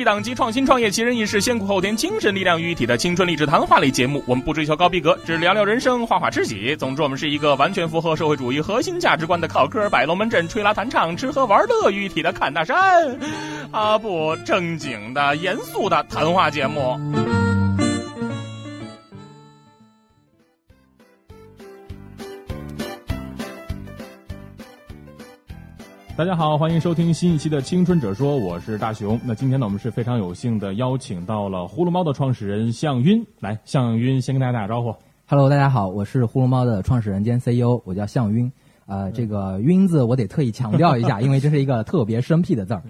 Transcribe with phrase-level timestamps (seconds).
[0.00, 4.24] 一档集创新创业、奇人异事、先苦后甜、精神力量于一体的青春励志谈话类节目。
[4.26, 6.74] 我们不追求高逼格，只聊聊人生、画画知己。
[6.74, 13.14] 总之，我们是一个完全符合社会主义核心价值观的靠科摆龙门阵、吹拉弹唱、吃喝玩乐于一体的侃大山。
[13.72, 16.98] 啊，不正经的、严肃的谈话节目。
[26.20, 29.18] 大家好，欢迎收听新一期的《青春者说》，我是大熊。
[29.24, 33.24] 那今天呢，我们是非常有幸的邀请到了呼噜猫的创始人向晕。
[33.38, 34.94] 来，向晕先跟大家打个招呼。
[35.26, 38.52] Hello，大家好，我是呼噜猫的创始人兼 CEO，我叫向晕。
[38.84, 42.82] 呃，这个“晕”字我得特意强调一下， 因为这是一个特别生僻的字儿。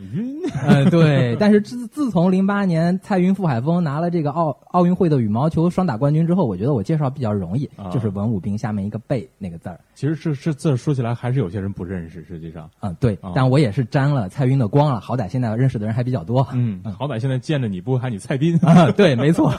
[0.42, 1.36] 晕， 呃，对。
[1.38, 9.78] 但是自自从零八年蔡云傅海峰拿了这个奥奥运会的羽毛球双打冠军之后，我觉得我介绍比较容易，就是文武兵下面一个“贝”那个字儿。
[9.94, 12.68] 其实这这字说起来还是有些人不认识，实际上。
[12.80, 13.18] 嗯，对。
[13.34, 16.46] 但我也是沾了蔡云的光了，好歹现在认识的人还比较多。
[16.52, 18.56] 嗯，好歹现在见着你不会喊你蔡斌。
[18.62, 19.52] 啊，对，没错。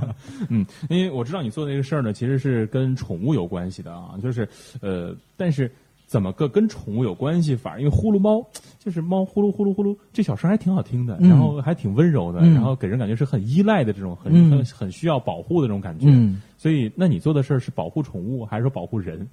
[0.50, 4.48] 嗯，因为我知道你做的这个事儿呢，其实是跟宠物有关系的啊，就是
[4.80, 5.70] 呃，但是。
[6.06, 7.78] 怎么个跟宠物有关系法？
[7.78, 8.46] 因为呼噜猫
[8.78, 16.06] 就是猫呼噜呼噜呼噜，这小声还挺好听的，然后还挺温柔的，然后给人感觉是很依赖的这种，很很很需要保护的这种感觉。
[16.56, 19.26] 所以，那你做的事儿是保护宠物，还是说保护人？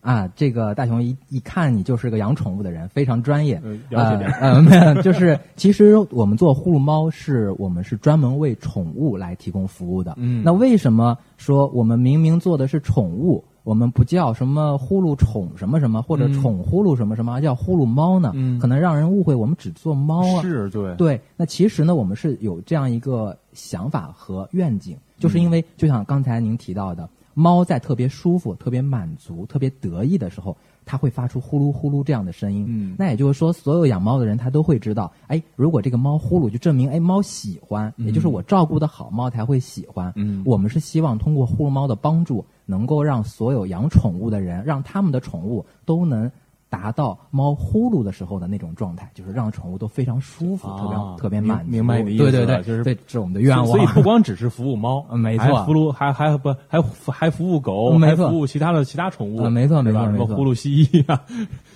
[0.00, 3.60] 啊，这个大熊一一看你就是个养宠物的人，非常专业。
[3.88, 4.30] 了解点。
[4.38, 10.14] 呃，没有，就是其实我们做呼噜猫，是我们是专门为宠物来提供服务的。
[10.16, 10.42] 嗯。
[10.44, 13.44] 那为什么说我们明明做的是宠物？
[13.68, 18.32] 我们不叫什么呼噜宠什么什么，或者宠呼噜什么什么，叫呼噜猫呢？
[18.58, 20.40] 可能让人误会我们只做猫啊。
[20.40, 20.94] 是，对。
[20.94, 30.56] 对，那其实呢，我们是有这样一个想法和愿景，就是因为就像刚才您提到的，猫在特别舒服、特别满足、特别得意的时候，
[30.88, 32.64] 它会发出呼噜呼噜这样的声音。
[32.66, 32.96] 嗯。
[32.98, 40.10] 那也就是说，所有养猫的人他都会知道，哎，如果这个猫呼噜，就证明哎猫喜欢，也就是我照顾的好，猫才会喜欢。
[40.16, 40.42] 嗯。
[40.46, 42.44] 我们是希望通过呼噜猫的帮助。
[42.70, 46.30] 能够让所有养宠物的人，让他们的宠物都能
[46.70, 51.70] 达到猫呼噜的时候的那种状态，就是让宠物都非常舒服，特别特别满足。
[51.70, 53.66] 明白你的意思，对对对，就是这是我们的愿望。
[53.66, 56.80] 所以不光只是服务猫，没错，呼噜还还不还
[57.12, 61.20] 还服务狗，没错，服务其他的其他宠物，没错没错，什么呼噜蜥蜴啊，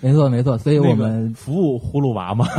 [0.00, 0.58] 没错没错。
[0.58, 2.47] 所以我们服务呼噜娃嘛。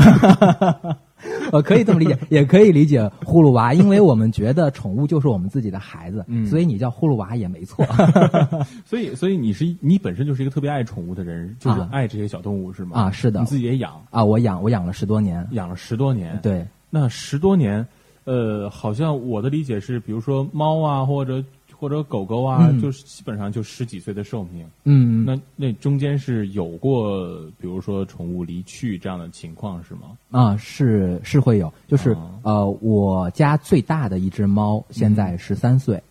[1.51, 7.85] 呃，可以这么理解，也可以理解呼噜娃，因为我们觉得宠物就是我们自己的孩子，所以你叫呼噜娃也没错。
[8.85, 13.00] 所以，所以你是你本身就是一个特别爱宠物的人，就是爱这些小动物是吗？
[13.00, 14.23] 啊，是的，你自己也养啊？
[14.23, 16.39] 我养，我养了十多年，养了十多年。
[16.41, 17.85] 对，那十多年，
[18.25, 21.44] 呃，好像我的理解是，比如说猫啊，或者。
[21.83, 24.66] 或者狗狗啊，就是基本上就十几岁的寿命。
[24.85, 27.27] 嗯，那那中间是有过，
[27.59, 30.17] 比如说宠物离去这样的情况是吗？
[30.31, 36.01] 啊，是是会有，就是呃，我家最大的一只猫现在十三岁，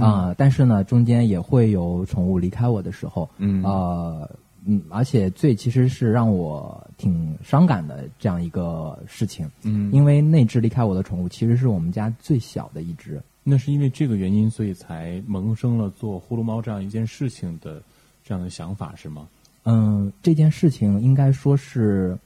[0.00, 3.30] 啊，但是呢，中间也会有宠物离开我的时候。
[3.38, 4.28] 嗯，呃，
[4.66, 9.48] 嗯，而且最其实是让我挺伤感的这样一个事情。
[9.62, 13.22] 嗯，因为那只离开我的宠物其实是我们家最小的一只。
[13.44, 17.82] 那是因为这个原因，所以才萌生了做呼噜猫这样一件事情的
[18.22, 19.26] 这样的想法，是吗？
[19.64, 22.16] 嗯，这件事情应该说是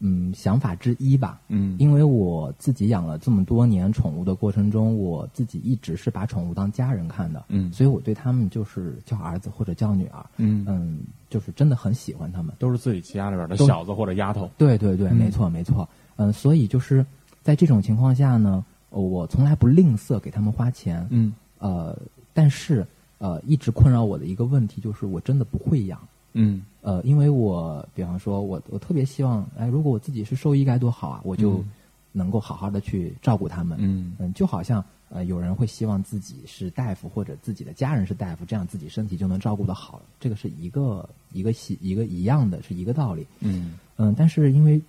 [0.00, 1.40] 嗯想法之一吧。
[1.48, 7.44] 嗯，因为我自己养了这么多年宠物的过程中，我自己一直是把宠物当家人看的。
[7.48, 10.26] 嗯，所以我对他们就是叫儿子或者叫女儿。
[10.38, 14.50] 嗯嗯，就是真的很喜欢他们，都是自己家里边的小子或者丫头。
[14.58, 15.88] 对对对，没错没错。
[16.16, 17.06] 嗯，所以就是
[17.42, 18.64] 在这种情况下呢。
[19.00, 21.96] 我从来不吝啬给他们花钱，嗯，呃，
[22.32, 22.86] 但是
[23.18, 26.00] 呃，一直困扰我的一个问题就是，我真的不会养，
[26.32, 31.64] 嗯，呃，因为我比方说，我我特别希望，哎，如果我自己是兽医该多好啊，我就
[32.12, 34.14] 能够好好的去照顾他们，嗯。
[34.18, 43.74] 嗯，就好像呃，有人会希望自己是大夫或者自己的家人是大夫，这样自己身体就能照顾的好，这个是一个一个系一个一样的是一个道理，嗯。
[43.96, 44.80] 嗯，但是因为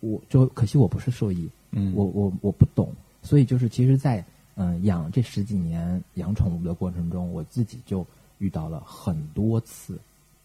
[0.00, 2.90] 我就可惜我不是兽医，嗯，我我我不懂。
[3.24, 4.24] 所以就是，其实，在
[4.54, 8.06] 嗯养这十几年养宠物的过程中，我自己就
[8.38, 9.98] 遇到了很多次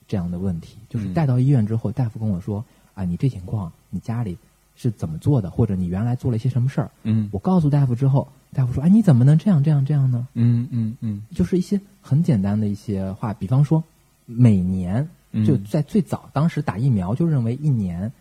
[0.08, 0.78] 这样的问题。
[0.90, 2.64] 就是带到医院之后，大夫跟我说
[2.96, 4.38] ：“啊，你这情况，你家里
[4.76, 5.52] 是怎么做的？
[5.52, 13.84] 或者你原来做了一些什么事儿？”嗯，我告诉大夫之后，大夫说：“哎，你怎么能这样这样这样呢？”嗯嗯嗯，就是一些很简单的一些话，比方说，
[14.26, 15.08] 每年
[15.46, 18.12] 就在最早当时打疫苗，就认为一年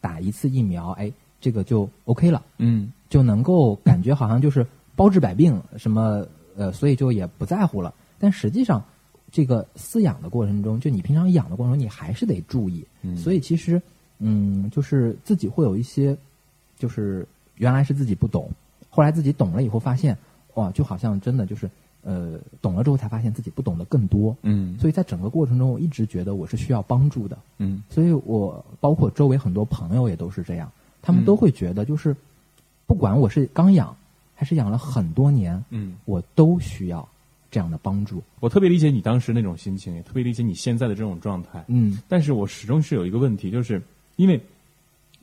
[0.00, 1.10] 打一次疫苗，哎，
[1.40, 2.42] 这个就 OK 了。
[2.58, 2.92] 嗯。
[3.08, 6.26] 就能够感觉好像就是包治百病，什么
[6.56, 7.94] 呃，所以就也不在乎了。
[8.18, 8.82] 但实际上，
[9.30, 12.84] 这个饲养的过程中，就你平常养的过程中，你还是得注意。
[13.16, 13.80] 所以其实，
[14.18, 16.16] 嗯，就是自己会有一些，
[16.78, 17.26] 就是
[17.56, 18.50] 原来是自己不懂，
[18.90, 20.16] 后来自己懂了以后，发现
[20.54, 21.70] 哇，就好像真的就是
[22.02, 24.36] 呃，懂了之后才发现自己不懂得更多。
[24.42, 27.38] 嗯，所以在整个过程中，我一直觉得我是需要帮助的。
[27.58, 30.70] 嗯，所以我包括周围很多朋友也都是这样，
[31.00, 32.16] 他们都会觉得就是
[32.88, 33.96] 不管我是刚养
[34.34, 37.08] 还是养了很多年，嗯，我都需要
[37.48, 38.20] 这样的帮助。
[38.40, 41.64] 我特别理解你当时那种心情，也特别理解你现在的这种状态。
[41.68, 43.80] 嗯，但是我始终是有一个问题，就是
[44.16, 44.40] 因为。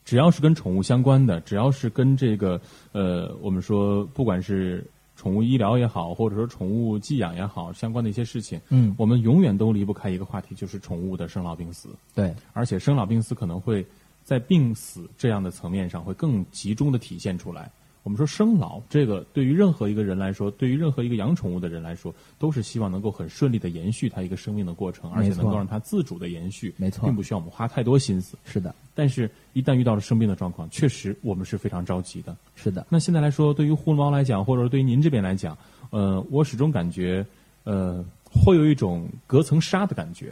[0.05, 4.85] 只要是跟宠物相关的，只要是跟这个呃，我们说不管是
[5.15, 11.89] 宠物医疗也好，或者说宠物寄养也好，相关的一些事情，嗯，我们永远都离不开一个话题，就是宠物的生老病死。
[12.13, 13.83] 对，而且生老病死可能会
[14.25, 17.71] 在病死这样的层面上会更集中的体现出来。
[18.03, 28.37] 我们说生老这个对于任何一个人来说，对于任何一个养宠物的人来说，都是希望能够很顺利的延续它一个生命的过程，而且能够让它自主的延续，没错，并不需要我们花太多心思。
[28.45, 32.37] 是的，但是一旦遇到了生病的状况，确实我们是非常着急的。
[32.55, 32.85] 是的。
[32.89, 35.57] 那现在来说，对于呼噜猫来讲，或者对于您这边来讲，
[35.89, 37.25] 呃，我始终感觉，
[37.63, 40.31] 呃，会有一种隔层纱的感觉。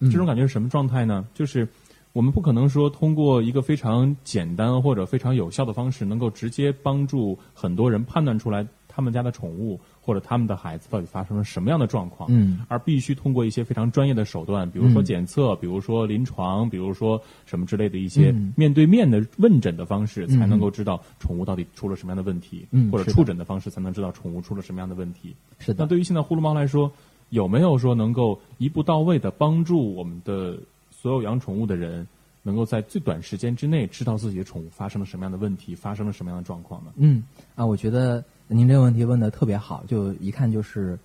[0.00, 1.26] 这种感觉是什么状态呢？
[1.34, 1.68] 就是。
[2.14, 12.30] 我们不可能说通过一个非常简单或者非常有效的方式，能够直接帮助很多人判断出来他们家的宠物或者他们的孩子到底发生了什么样的状况。
[12.30, 25.34] 嗯，而必须通过一些非常专业的手段，比如说检测，比如说临床，比如说什么之类的一些面对面的问诊的方式，才能够知道宠物到底出了什么样的问题，或者触诊的方式才能知道宠物出了什么样的问题。
[25.58, 25.82] 是的。
[25.82, 26.88] 那对于现在呼噜猫来说，
[27.30, 30.56] 有没有说能够一步到位的帮助我们的？
[31.04, 32.08] 所有养宠物的人
[32.42, 36.90] 能够在最短时间之内知道自己的宠物发生了什么样的问题，发生了什么样的状况呢？
[36.96, 37.22] 嗯，
[37.54, 40.98] 啊，我觉得您这个问题问的特别好，就一看就是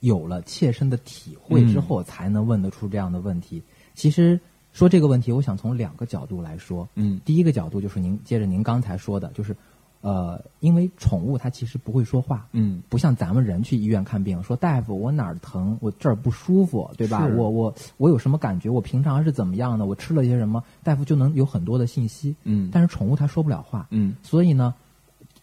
[0.00, 3.62] 有了切身的体会之后才能问得出这样的问题。
[3.94, 4.38] 其实
[4.74, 6.86] 说这个问题，我想从两个角度来说。
[6.94, 9.56] 嗯，第一个角度就是您接着您刚才说的，就是。
[10.02, 17.26] 呃，因为宠物它其实不会说话，嗯，不像咱们人去医院看病，说大夫我哪儿疼，我这儿不舒服，对吧？
[17.26, 18.70] 我我我有什么感觉？
[18.70, 19.84] 我平常是怎么样的？
[19.84, 20.64] 我吃了些什么？
[20.82, 22.70] 大夫就能有很多的信息，嗯。
[22.72, 24.14] 但是宠物它说不了话，嗯。
[24.22, 24.74] 所以呢，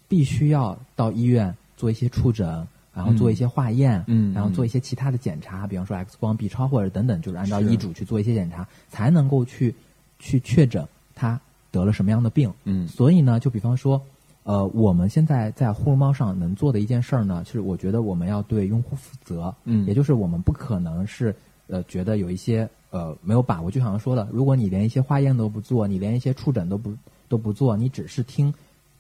[0.08, 9.76] 必须要到医院做一些触诊，然后做一些化验，嗯，然后做一些其他的检查，比方说 X 光、B 超或者等等，就是按照医嘱去做一些检查，才能够去
[10.18, 10.84] 去确诊
[11.14, 11.40] 它
[11.70, 12.88] 得了什么样的病，嗯。
[12.88, 14.02] 所以呢，就比方说。
[14.48, 21.36] 呃，我们现在在呼噜猫上能做的一件事儿呢，是我觉得我们要对用户负责，嗯，也就是我们不可能是
[21.68, 26.96] 呃觉得有一些呃没有把握，就像说的，如果你连一些化验都不做，你连一些触诊都不
[27.28, 28.54] 都不做，你只是听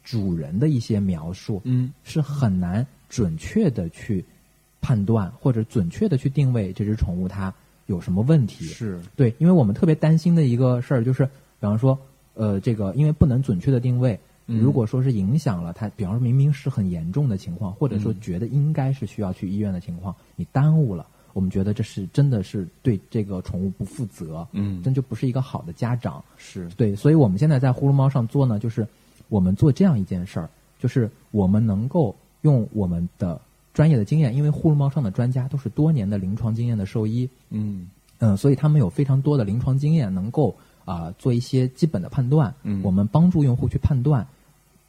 [0.03, 4.25] 主人的一些描述，嗯，是很难准确的去
[4.81, 7.53] 判断或者准确的去定位这只宠物它
[7.85, 8.99] 有什么问题，是。
[9.15, 11.97] 对，因为我们特别担心的一个事儿就是，比方说
[12.33, 14.19] 呃这个因为不能准确的定位。
[14.47, 26.69] 如果说是影响了它，比方说明明是很严重的情况，或者说觉得应该是需要去医院的情况，你耽误了，我们觉得这是真的是对这个宠物不负责，嗯，真就不是一个好的家长，是。
[26.77, 28.87] 对，所以我们现在在呼噜猫上做呢，就是
[29.27, 33.39] 我们做这样一件事儿，就是我们能够用我们的
[33.73, 37.89] 专业的经验，因为呼噜猫上的专家都是多年的临床经验的兽医，嗯。
[38.19, 40.55] 嗯，所以他们有非常多的临床经验，能够
[40.85, 44.25] 啊做一些基本的判断，嗯，我们帮助用户去判断。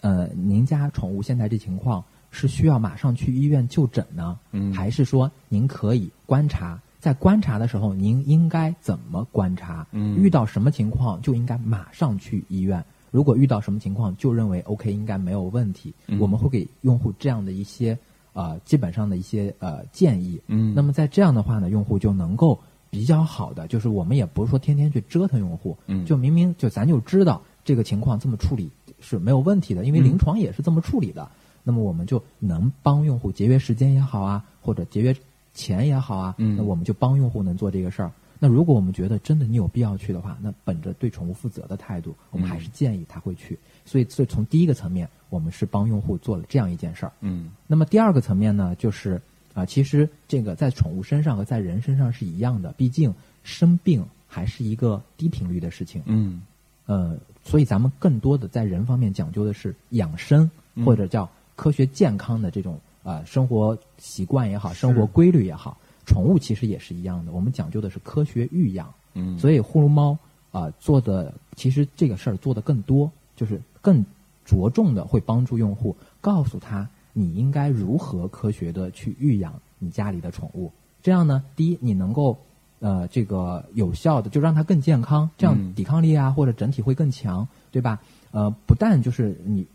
[0.00, 6.80] 呃，您家宠物现在这情况是需要马上去医院就诊呢，嗯，还是说您可以观察？
[7.00, 9.86] 在观察的时候，您应该怎么观察？
[9.92, 12.84] 嗯，遇到什么情况就应该马上去医院。
[13.10, 17.96] 如果遇到什么情况就认为 OK 应该没有问题，我们会给用户这样的一些
[18.34, 20.40] 呃基本上的一些呃建议。
[20.48, 22.58] 嗯，那么在这样的话呢，用户就能够
[22.90, 28.70] 比较好的，就是我们也不是说天天去折腾用户，嗯，就明明就咱就知道这个情况这么处理。
[29.00, 31.28] 是没有问题的，因为临床也是这么处理的。
[31.64, 35.14] 那么我们就能帮用户节约时间也好啊，或者节约
[35.52, 36.34] 钱也好啊。
[36.38, 38.10] 那我们就帮用户能做这个事儿。
[38.38, 43.58] 那如果我们觉得真的你有必要去的话，那本着对宠物负责的态度，我们还是建议他会去。
[43.84, 47.12] 所以，所以从第一个层面，我们是帮用户做了这样一件事儿。
[47.20, 47.50] 嗯。
[47.66, 49.20] 那么第二个层面呢，就是
[49.54, 53.12] 啊，其实这个在宠物身上和在人身上是一样的，毕竟
[53.42, 56.00] 生病还是一个低频率的事情。
[56.06, 56.40] 嗯。
[56.86, 60.50] 呃，所以咱们更多的在人方面讲究的是养生，
[60.84, 61.26] 或者叫
[61.56, 65.78] 科学健康的这种啊生活习惯也好，生活规律也好。
[66.04, 68.92] 宠物其实也是一样的，我们讲究的是科学育养。
[69.14, 70.18] 嗯，所以呼噜猫
[70.52, 74.04] 啊做的其实这个事儿做的更多，就是更
[74.44, 80.70] 着重的会帮助用户，告诉他你应该如何科学的去育养你家里的宠物。
[81.02, 82.36] 这样呢，第一你能够。
[82.80, 87.98] 呃，这个有效的就让它更健康，这样抵抗力啊或者整体会更强，对吧？
[88.30, 89.66] 呃，不但就是你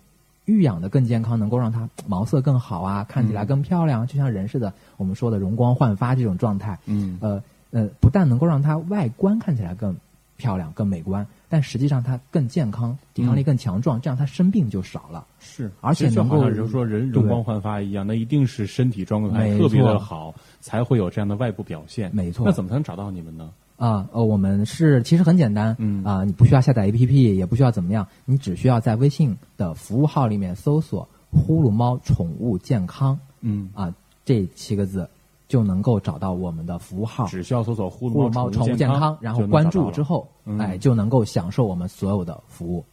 [0.45, 6.79] 育养的更健康，能够让它毛色更好啊，看起来更漂亮，就像人似的，我们说的容光焕发这种状态。
[6.85, 9.95] 嗯，呃呃，不但能够让它外观看起来更
[10.37, 15.25] 漂亮、更美观，但实际上它更健康，抵抗力更强壮，这样它生病就少了。
[15.39, 22.09] 是，而且能够，就像说人容光焕发一样，那一定是身体状态特别的好，才会有这样的外部表现。
[22.13, 22.45] 没错。
[22.45, 23.51] 那怎么才能找到你们呢？
[23.75, 33.93] 啊，呃，我们是其实很简单，嗯啊，你不需要下载 APP，也不需要怎么样，你只需要在微信的服务号里面搜索“呼噜猫宠物健康”，嗯啊，
[34.23, 35.09] 这七个字
[35.49, 37.25] 就能够找到我们的服务号。
[37.25, 40.25] 只需要搜索“呼噜猫宠物健康”，然后关注之后，
[40.59, 42.85] 哎，就能够享受我们所有的服务。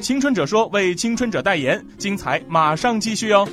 [0.00, 3.46] 青春者说为青春者代言，精彩马上继续哦。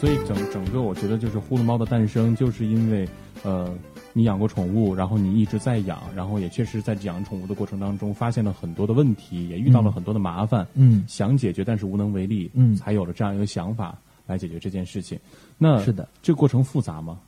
[0.00, 3.08] 所以整整个，我觉得就是呼噜猫的诞生，就是因为，
[3.42, 3.68] 呃，
[4.12, 15.18] 你养过宠物，然后你一直在养，然后也确实在养宠物的过程当中，发现了很多的问题，也遇到了很多的麻烦，嗯，想解决但是无能为力，嗯，才有了这样一个想法来解决这件事情。
[15.58, 17.18] 那是的，这个过程复杂吗？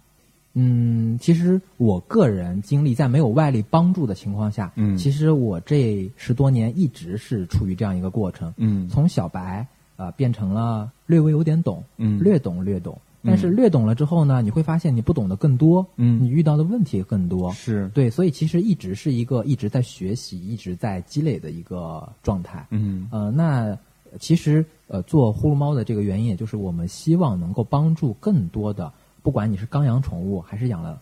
[0.54, 9.66] 嗯，其实我个人经历在没有外力帮助的情况下，嗯，其实我这十多年一直是处于这样一个过程，嗯，从小白。
[10.00, 17.86] 啊，变成了略微有点懂，嗯，略懂略懂，但是略懂了之后呢，你会发现你不懂得更多，嗯，你遇到的问题更多，是。
[17.92, 23.76] 对，所以其实一直是一个一直在学习、一直在积累的一个状态，嗯，呃，那
[24.18, 28.90] 其实呃做呼噜猫的这个原因，也就是我们希望能够帮助更多的，
[29.22, 30.98] 不管你是刚养宠物还是养了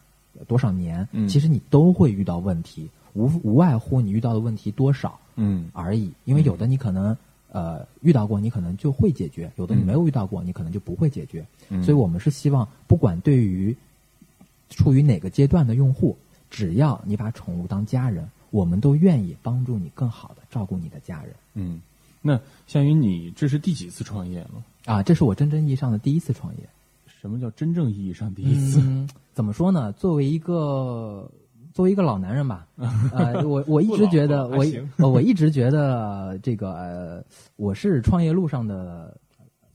[0.49, 5.69] 多少年，嗯，其实你都会遇到问题，无无外乎你遇到的问题多少，嗯。
[5.73, 7.17] 而已，因为有的你可能。
[7.51, 11.47] 呃，遇到过你可能就会解决，有的你没有遇到过，你可能就不会解决。
[11.83, 13.75] 所以我们是希望，不管对于
[14.69, 16.17] 处于哪个阶段的用户，
[16.51, 21.35] 只要你把宠物当家人，我们都愿意帮助你更好的照顾你的家人。
[21.55, 21.81] 嗯，
[22.21, 24.63] 那项云你这是第几次创业了？
[24.85, 26.61] 啊，这是我真正意义上的第一次创业。
[27.21, 28.83] 什么叫真正意义上第一次？
[29.33, 29.91] 怎么说呢？
[29.93, 31.31] 作为一个。
[31.79, 32.67] 作为一个老男人吧，
[33.15, 34.67] 呃，我我一直觉得我
[35.09, 39.17] 我一直觉得这个呃，我是创业路上的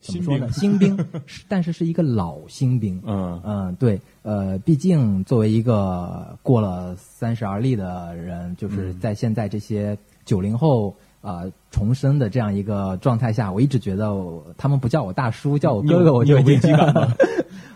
[0.01, 0.51] 怎么说呢？
[0.51, 0.99] 新兵，
[1.47, 3.01] 但是是一个老新兵。
[3.05, 14.13] 嗯嗯，对，呃，毕竟作为一个过了三十而立的人，就是在现在这些九零后啊重生的这样一个状态下，我一直觉得
[14.55, 17.11] 他们不叫我大叔，叫我哥哥，我就有危机感吗？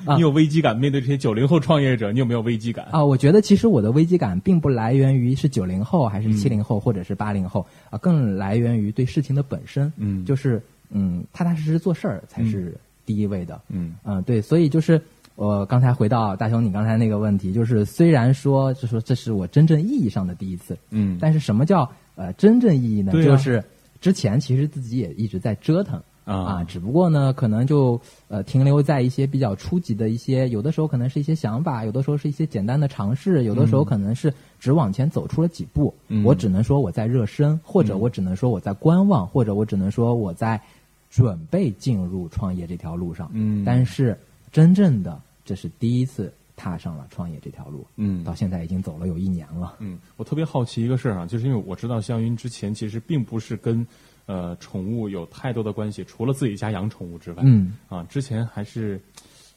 [0.16, 0.78] 你有危机感？
[0.78, 2.86] 面对这些九零后创业者，你有没有危机感？
[2.92, 9.92] 啊，我觉得其实我的危机感并不来源于是九零后还是七零后或者是八零后啊，更来源于对事情的本身。
[9.98, 10.62] 嗯，就是
[10.92, 12.74] 嗯，踏踏实实做事儿才是
[13.06, 13.60] 第一位的。
[13.70, 15.02] 嗯嗯，对，所以就是
[15.36, 23.14] 我刚才回到大雄你刚才那个问题，就是虽然说就说这是我真正意义上的第一次，嗯，但是什么叫呃真正意义呢？
[23.14, 23.64] 就是
[24.02, 25.98] 之前其实自己也一直在折腾。
[26.26, 27.98] 啊，只不过呢，可能就
[28.28, 35.94] 呃停留在一些比较初级的一些，有的时候可能是一些想法，有的时候是一些简单的尝试，有的时候可能是只往前走出了几步。
[36.26, 40.62] 我只能说我在热身，或者我只能说我在观望，或者我只能说我在
[41.10, 43.30] 准备进入创业这条路上。
[43.32, 44.14] 嗯，但是
[44.52, 47.88] 真正的这是第一次踏上了创业这条路。
[47.96, 49.76] 嗯，到现在已经走了有一年了。
[49.80, 53.88] 嗯，我特别好奇一个事儿啊，就是因为我知道香云之前其实并不是跟。
[54.30, 59.02] 呃，宠物有太多的关系，除了自己家养宠物之外，嗯，啊，之前还是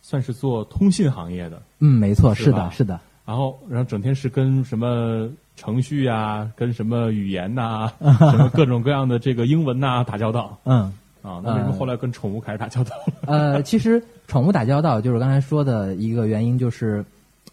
[0.01, 3.01] 算是做通信行业的，嗯，没错，是的，是的。
[3.27, 10.93] 然后，然后整天是跟什么程序啊，跟什么语言呐， 什么各种各样的这个英文呐打交道，嗯，
[11.23, 12.97] 啊，那为什么后来跟宠物开始打交道？
[13.27, 17.05] 呃，其实宠物打交道就是刚才说的一个原因，就是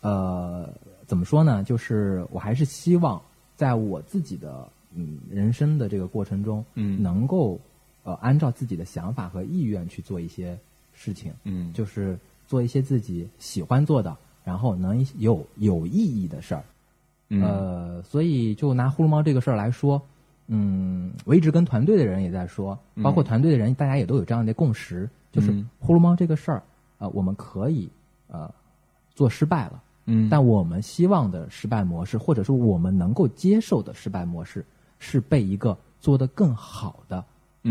[0.02, 0.70] 呃，
[1.06, 1.64] 怎么说呢？
[1.64, 3.22] 就是我还是希望
[3.56, 4.68] 在我自己的。
[5.00, 7.60] 嗯，人生的这个过程中，嗯，能够
[8.04, 10.58] 呃按照自己的想法和意愿去做一些
[10.96, 16.64] 事情，嗯，就是做一些自己喜欢做的，然后能有有意义的事儿，
[17.30, 20.02] 呃，所以就拿呼噜猫这个事儿来说，
[20.48, 26.63] 嗯，我一直跟团队的人也在说，包括团队的人，大家也都有这样的共识，就是呼噜猫这个事儿，
[26.98, 27.89] 呃，我们可以
[28.27, 28.51] 呃
[29.13, 34.66] 做失败了，嗯，但我们希望的失败模式，或者说我们能够接受的失败模式。
[35.00, 37.24] 是被一个做得更好的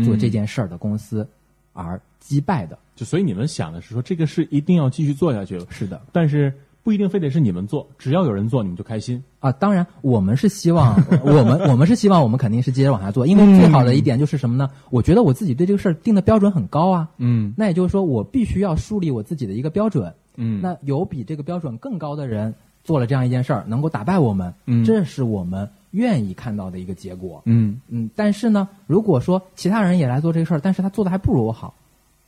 [0.05, 1.27] 做这件事儿的公司
[1.73, 6.53] 而击败的，就所以你们想的是说这个事一定要继续做下去了，是的，但是
[6.87, 9.51] 不一定非得是你们做，只要有人做你们就开心啊。
[9.51, 14.69] 当然，我们是希望 我们我们是希望我们肯定是接着往下做，因为最好的一点就是什么呢？
[14.89, 25.69] 我觉得我自己对这个事儿定的标准很高啊，嗯，那也就是说我必须要树立我自己的一个标准，嗯，那有比这个标准更高的人做了这样一件事儿，能够打败我们，嗯，这是我们。
[25.91, 27.41] 愿意看到的一个结果。
[27.45, 31.73] 嗯嗯，但是呢，如果说其他人也来做这个事儿，但是他做的还不如我好，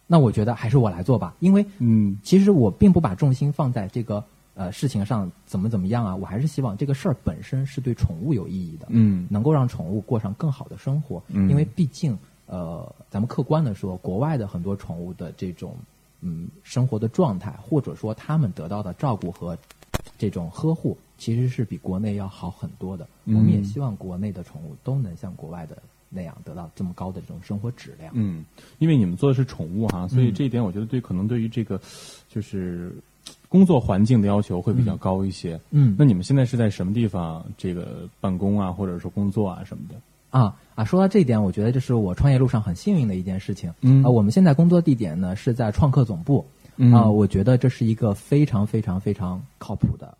[0.07, 4.23] 那我觉得还是我来做吧，因为嗯，其实我并不把重心放在这个
[4.59, 15.77] 呃事情上怎么怎么样啊，我还是希望这个事儿本身是对宠物有意义的，嗯，能够让宠物过上更好的生活，嗯，因为毕竟呃，咱们客观的说，国外的很多宠物的这种
[16.19, 19.57] 嗯生活的状态，或者说他们得到的照顾和
[20.17, 20.97] 这种呵护。
[21.17, 23.05] 其实是比国内要好很多的。
[23.25, 28.09] 我们也希望国内的宠物都能像国外的那样得到这么高的这种生活质量。
[28.15, 28.45] 嗯，
[28.77, 31.77] 因为你们做的是宠物哈，所以这一点我觉得对可能对于这个
[32.29, 32.95] 就是
[33.49, 35.59] 工作环境的要求会比较高一些。
[35.71, 39.95] 嗯，那你们现在是在什么地方这个办公啊，或者说工作啊什么的？
[40.29, 43.73] 啊啊，说到这一点，我觉得这是我创业路上很幸运的一件事情。
[43.81, 46.45] 嗯啊，我们现在工作地点呢是在创客总部。
[46.77, 50.15] 嗯啊，我觉得这是一个非常非常非常靠谱的。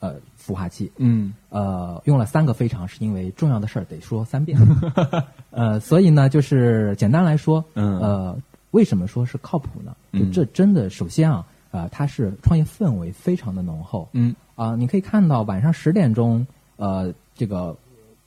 [0.00, 4.58] 呃，孵化器，嗯，呃，用了三个非常，是因为重要的事儿得说三遍，
[5.50, 8.38] 呃，所以呢，就是简单来说，嗯，呃，
[8.72, 9.96] 为什么说是靠谱呢？
[10.12, 17.76] 就这真的，首先啊，呃，它是创业氛围非常的浓厚，嗯，啊，你可以看到晚上十点钟，呃，这个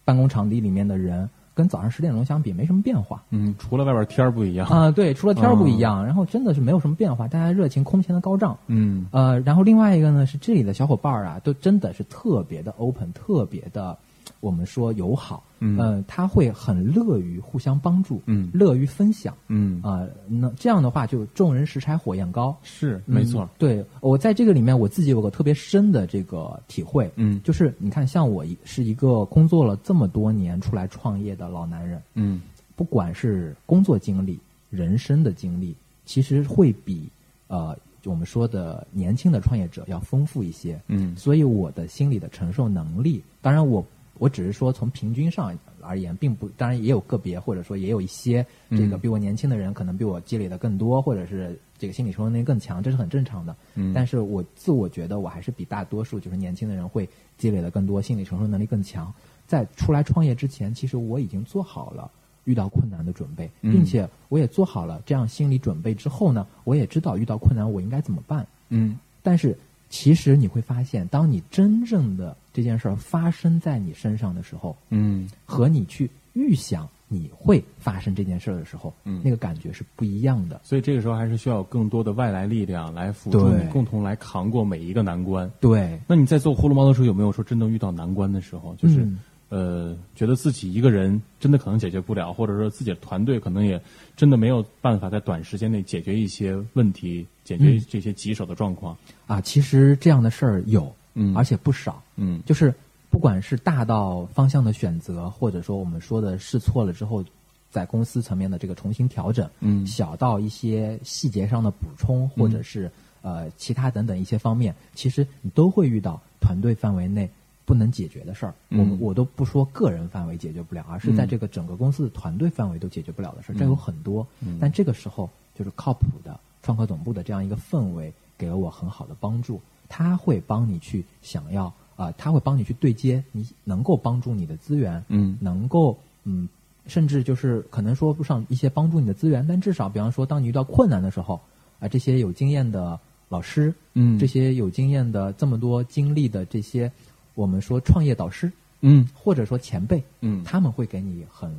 [0.03, 1.29] 办公场地里面的人。
[1.57, 13.97] 跟早上十点钟相比没什么变化，嗯，除了外边天儿不一样啊，对，除了天儿不一样，然后真的是没有什么变化，大家热情空前的高涨，嗯，呃，然后另外一个呢是这里的小伙伴儿啊，都真的是特别的 open，特别的。
[14.39, 19.81] 我们说友好，嗯，他会很乐于互相帮助，嗯，乐于分享，嗯。
[19.81, 23.49] 啊，那这样的话就众人拾柴火焰高，是没错。
[23.57, 32.41] 对我在这个里面，我自己有个特别深的这个体会，嗯，就是你看，像我是一个工作了这么多年出来创业的老男人，嗯，
[32.75, 37.09] 不管是工作经历、人生的经历，其实会比
[37.47, 43.85] 呃我们说的年轻的创业者要丰富一些，嗯，所以我的心理的承受能力，当然我。
[44.19, 53.55] 我只是说，从平均上而言，并不，当然也有个别，或者说也有一些这个比我年轻的人，可能比我积累的更多，或者是这个心理承受能力更强，这是很正常的。
[53.75, 59.13] 嗯，但是我自我觉得，我还是比大多数就是年轻的人会积累的更多，心理承受能力更强。
[59.45, 62.09] 在出来创业之前，其实我已经做好了
[62.45, 68.45] 遇到困难的准备，并且我也做好了这样心理准备之后呢，我也知道遇到困难我应该怎么办。
[68.69, 69.57] 嗯，但是。
[69.89, 80.59] 其实你会发现，当你真正的这件事儿发生在你身上的时候，嗯，和你去预想你会发生这件事儿的时候，嗯，那个感觉是不一样的。
[80.63, 85.49] 所以这个时候还是需要更多的外来力量来辅助你，共同来扛过每一个难关。
[85.59, 85.99] 对。
[86.07, 88.75] 那你在做呼噜猫的时候，有没有说真正遇到难关的时候？
[88.75, 89.07] 就是。
[89.49, 93.81] 呃，觉得自己一个人真的可能解决不了，或者说自己的团队可能也
[94.15, 99.39] 真的没有办法在短时间内解决一些问题，解决这些棘手的状况啊。
[99.39, 102.73] 其实这样的事儿有，嗯，而且不少，嗯，就是
[103.09, 107.23] 不管是大到方向的选择，或者说我们说的试错了之后，
[107.71, 117.29] 在公司层面的这个重新调整，嗯，小到一些细节上的补充，或者是呃其他等等一些方面，其实你都会遇到团队范围内。
[117.67, 124.25] 不能解决的事儿，我们我都不说个人范围解决不了，而是在这个整个公司的团队范围都解决不了的事儿，这有很多。
[124.57, 129.59] 但这个时候，就是靠谱的创客总部的这样一个氛围，给了我很好的帮助。
[129.89, 131.65] 他会帮你去想要
[131.97, 136.47] 啊，他会帮你去对接，你能够帮助你的资源，嗯，能够嗯，
[136.85, 141.37] 甚至就是可能说不上一些帮助你的资源，但至少，比方说，当你遇到困难的时候，
[141.81, 146.89] 啊，这些有经验的老师，嗯，这些有经验的这么多经历的这些。
[147.37, 151.55] 我们说创业导师，嗯，或者说前辈，嗯，他们会给你很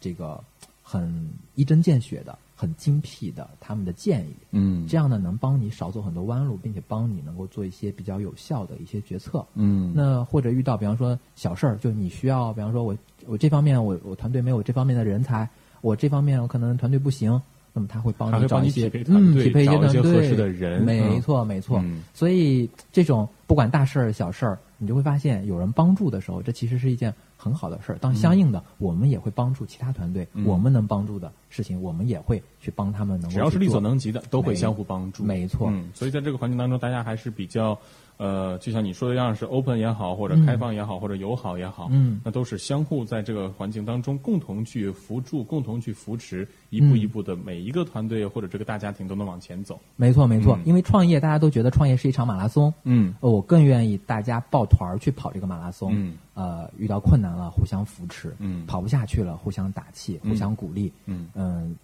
[0.00, 0.42] 这个
[0.82, 15.48] 很一针见血的、很精辟的他们的建议，嗯，这样呢能帮你少走很多弯路，并且帮你能够做一些比较有效的一些决策，嗯，那或者遇到比方说小事儿，就你需要，比方说我我这方面我我团队没有这方面的人才，
[15.80, 17.40] 我这方面我可能团队不行。
[17.72, 21.82] 那么他会帮你找一些嗯匹配一些团队合适的人，没错没错。
[22.12, 27.98] 所以这种不管大事儿小事儿，你就会发现有人帮助的时候，这其实是一件很好的事儿。
[27.98, 33.20] 当相应的，我们也会帮助其他团队，我们能帮助的事情，我们也会去帮他们。
[33.20, 35.22] 能只要是力所能及的，都会相互帮助。
[35.22, 35.72] 没错。
[35.94, 37.78] 所以在这个环境当中，大家还是比较。
[38.20, 49.80] 呃，就像你说的一样，是 open 也好，或者开放也好，或者友好也好，嗯，那都是相互在这个环境当中共同去扶助、共同去扶持，一步一步的每一个团队或者这个大家庭都能往前走。
[49.96, 61.26] 没错，没错，因为创业大家都觉得创业是一场马拉松，嗯，我更愿意大家抱团儿去跑这个马拉松，嗯，呃，遇到困难了互相扶持，嗯，跑不下去了互相打气、互相鼓励，嗯。
[61.34, 61.74] 嗯，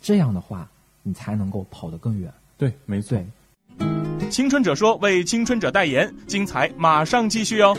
[0.00, 0.70] 这样的话
[1.02, 2.32] 你才能够跑得更远。
[2.56, 3.18] 对，没错。
[4.30, 7.76] 青春者说为青春者代言精彩马上继续哦。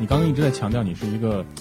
[0.00, 1.44] 你刚刚一直在强调你是一个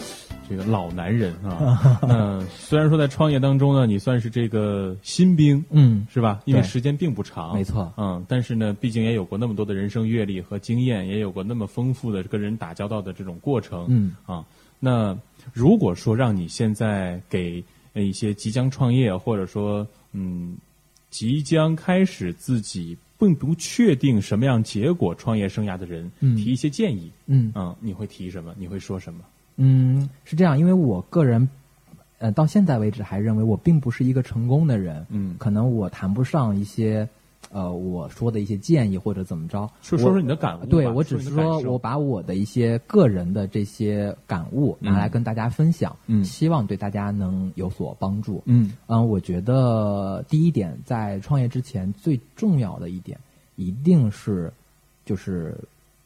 [0.50, 2.00] 这个老男人啊。
[2.08, 6.08] 那虽然说在创业当中呢你算是这个新兵嗯。
[6.12, 6.40] 是吧？
[6.46, 7.54] 因为时间并不长。
[7.54, 7.92] 没错。
[7.98, 13.86] 嗯但是呢毕竟也有过那么多的人生阅历和经验也有过那么丰富的跟人打交道的这种过程。
[13.90, 14.16] 嗯。
[14.26, 14.44] 啊
[14.80, 15.18] 那
[15.54, 17.62] 如果说让你现在给
[18.04, 20.58] 一些即将创业或者说嗯
[21.10, 28.54] 即将开始自己并不确定什么样结果创业生涯的人，提一些建议，嗯嗯，你会提什么？
[28.58, 29.22] 你会说什么？
[29.56, 31.50] 嗯，是这样，因为我个人
[32.20, 37.08] 呃到现在为止还认为我并不是一个成功的人，嗯，可能我谈不上一些。
[37.50, 40.66] 呃，我说的一些建议或者怎么着，说说说你的感悟。
[40.66, 48.44] 对我只是说我把我的一些个人的这些感悟拿来跟大家分享，嗯，希望对大家能有所帮助。
[48.46, 53.18] 嗯嗯，我觉得第一点，在创业之前最重要的一点，
[53.56, 54.52] 一定是
[55.06, 55.58] 就是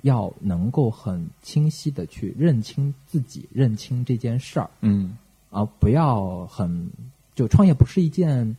[0.04, 4.70] 要能够很清晰的去认清自己，认清这件事儿。
[4.82, 5.18] 嗯
[5.50, 6.88] 啊，不要很
[7.34, 8.56] 就创业不是一件。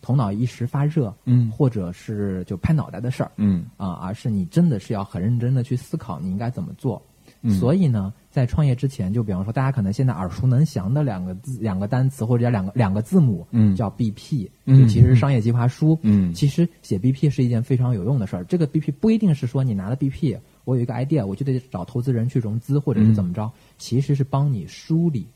[0.00, 3.64] 头脑一时发热，嗯，或者是就拍脑袋的事儿，嗯。
[3.76, 7.02] 啊，而是你真的是要很认真的去思考你应该怎么做。
[7.42, 15.98] 嗯，所以呢，在创业之前，就比方说大家可能现在耳熟能详的两个字、两个单词或者叫两个两个字母，嗯，叫 BP，就其实是商业计划书。
[16.02, 18.44] 嗯，其实写 BP 是一件非常有用的事儿。
[18.44, 25.26] 这个 BP 不一定是说你拿了 BP，我有一个 idea，我就得找投资人去融资或者是怎么着，其实是帮你梳理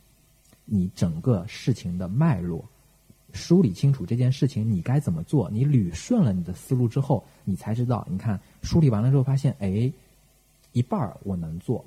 [0.67, 2.63] 你整个事情的脉络。
[3.35, 5.51] 梳理清楚这件事情，你该怎么做？
[5.51, 8.07] 你捋顺了你的思路之后，你才知道。
[8.09, 9.93] 你看，梳理完了之后，发现，哎，
[10.71, 11.85] 一半儿我能做，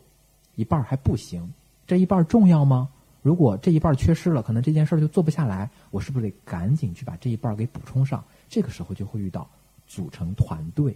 [0.55, 1.49] 一半儿还不行。
[1.87, 2.89] 这一半儿重要吗？
[3.21, 5.71] 如果这一半儿缺失了，可能这件事儿就做不下来。
[5.89, 8.21] 我是不是得赶紧去把这一半儿给补充上？
[8.49, 9.49] 这个时候就会遇到
[9.87, 10.95] 组成团队，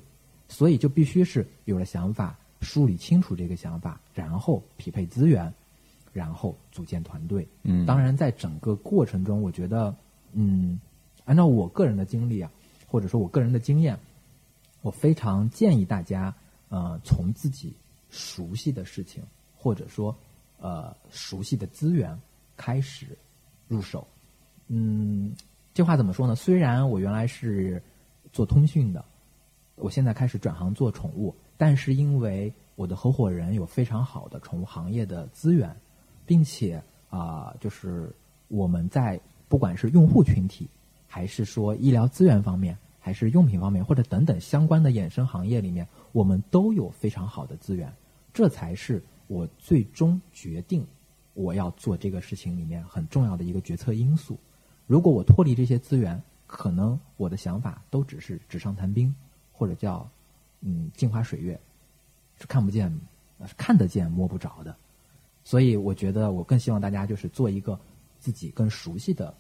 [0.50, 5.52] 所以就必须是有了想法，梳理清楚这个想法，然后匹配资源，
[6.12, 7.48] 然后组建团队。
[7.64, 9.96] 嗯，当然，在整个过程中，我觉得。
[10.34, 10.80] 嗯，
[11.26, 12.52] 按照我个人的经历啊，
[12.88, 14.00] 或者说我个人的经验，
[14.82, 16.34] 我非常建议大家，
[16.70, 17.74] 呃，从自己
[18.10, 19.22] 熟悉的事情，
[19.58, 20.15] 或者说
[20.60, 22.17] 呃熟悉的资源
[22.56, 23.17] 开始
[23.67, 24.08] 入手。
[24.67, 25.34] 嗯，
[25.74, 26.36] 这话怎么说呢？
[26.36, 27.82] 虽然我原来是
[28.32, 29.04] 做通讯的，
[29.76, 35.76] 我现在开始转行做宠物，但是因为我的合伙人有非常好的宠物行业的资源，
[36.26, 38.10] 并且啊，就是
[38.48, 39.20] 我们在。
[39.52, 40.70] 不管是用户群体，
[41.06, 47.94] 还是说医疗资源方面，还是用品方面，或者等等相关的衍生行业里面，我们都有非常好的资源，
[48.34, 50.88] 这才是我最终决定
[51.34, 54.40] 我要做这个事情里面很重要的一个决策因素。
[54.88, 59.14] 如果我脱离这些资源，可能我的想法都只是纸上谈兵，
[59.52, 60.10] 或者叫
[60.62, 61.60] 嗯镜花水月，
[62.40, 62.90] 是看不见，
[63.46, 64.74] 是看得见摸不着的。
[65.44, 67.78] 所以我觉得我更希望大家就是做一个
[68.18, 69.36] 自己更熟悉的。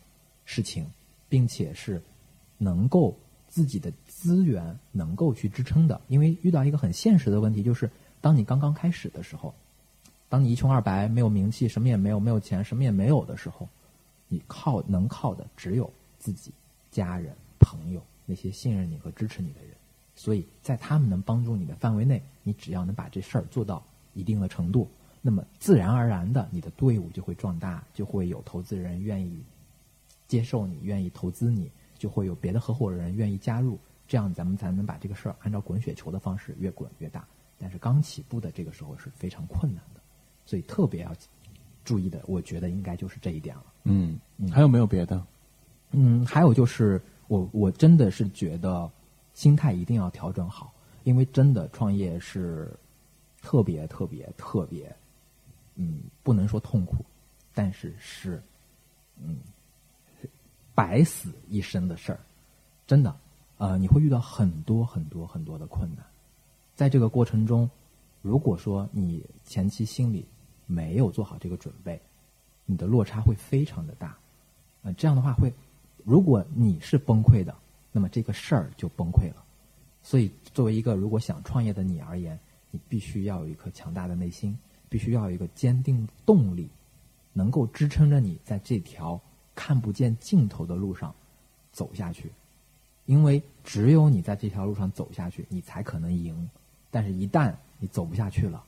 [0.53, 0.85] 事情，
[1.29, 2.01] 并且是
[2.57, 9.53] 能够自己的资源能够去支撑的，因为遇到一个很现实的问题，就是当你刚刚开始的时候，
[10.27, 13.65] 当你一穷二白、没有名气、什么也没有、没有钱、什么也没有的时候，
[14.27, 16.51] 你靠能靠的只有自己、
[16.91, 19.71] 家人、朋友那些信任你和支持你的人，
[20.17, 23.81] 所以在他们能帮助你的范围内，你只要能把这事儿做到
[24.13, 24.85] 一定的程度，
[25.21, 29.41] 那么自然而然的，你的队伍就会壮大，就会有投资人愿意。
[30.31, 37.27] 接受你愿意投资你，就会有别的合伙人愿意加入，这样咱们才能把这个事儿按照滚雪球的方式越滚越大。
[37.57, 39.99] 但是刚起步的这个时候是非常困难的，
[40.45, 41.13] 所以特别要
[41.83, 43.65] 注意的，我觉得应该就是这一点了。
[43.83, 44.17] 嗯，
[44.49, 45.21] 还有没有别的？
[45.91, 48.89] 嗯，还有就是我我真的是觉得
[49.33, 52.73] 心态一定要调整好，因为真的创业是
[53.41, 54.95] 特别特别特别，
[55.75, 57.03] 嗯，不能说痛苦，
[57.53, 58.41] 但是是
[59.21, 59.37] 嗯。
[60.73, 62.19] 百死一生的事儿，
[62.87, 63.15] 真的，
[63.57, 66.05] 呃，你会遇到很多很多很多的困难。
[66.75, 67.69] 在这个过程中，
[68.21, 70.25] 如果说你前期心里
[70.65, 72.01] 没有做好这个准备，
[72.65, 74.17] 你的落差会非常的大。
[74.83, 75.53] 呃，这样的话会，
[76.03, 77.55] 如果你是崩溃的，
[77.91, 79.43] 那么这个事儿就崩溃了。
[80.01, 82.39] 所以，作为一个如果想创业的你而言，
[82.71, 84.57] 你必须要有一颗强大的内心，
[84.89, 86.69] 必须要有一个坚定的动力，
[87.33, 89.19] 能够支撑着你在这条。
[89.55, 91.13] 看不见尽头的路上
[91.71, 92.31] 走下去，
[93.05, 96.49] 因为只有你在这条路上走下去，你才可能赢。
[96.89, 98.63] 但是，一旦你走不下去了，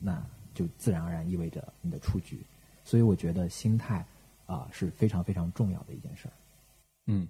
[0.00, 0.22] 那
[0.54, 2.42] 就自然而然意味着你的出局。
[2.84, 4.04] 所以，我觉得心态
[4.46, 6.32] 啊是非常非常重要的一件事儿。
[7.06, 7.28] 嗯。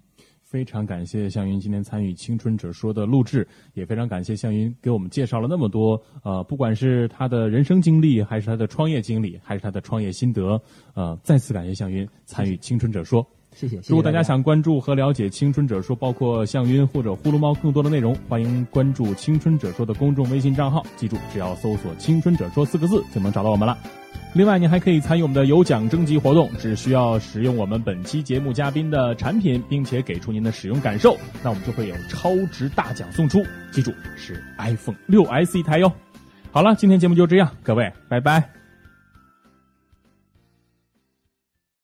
[0.53, 10.61] 非常感谢向云今天参与《青春者说》的录制，也非常感谢向云给我们介绍了那么多，呃，不管是他的人生经历，还是他的创业经历，还是他的创业心得，
[10.93, 13.23] 呃，再次感谢向云参与《青春者说》。
[13.55, 13.79] 谢谢。
[13.87, 20.85] 如果大家想关注和了解《青春者说》，包括向云或者呼噜猫更多的内容，欢迎关注《青春者说》的公众微信账号。
[20.95, 23.75] 记住，只要搜索“青春者说”四个字，就能找到我们了。
[24.35, 33.43] 另外，您还可以参与我们的有奖征集活动，只需要使用我们本期节目嘉宾的产品，并且给出您的使用感受，那我们就会有超值大奖送出。
[33.71, 35.91] 记住，是 iPhone 六 S 一台哟。
[36.51, 38.62] 好了，今天节目就这样，各位，拜拜。